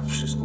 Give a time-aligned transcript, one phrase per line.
[0.00, 0.41] wszystko.